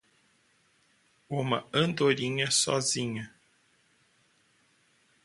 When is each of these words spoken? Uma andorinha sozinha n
Uma 1.39 1.59
andorinha 1.71 2.49
sozinha 2.49 3.21
n 3.29 3.29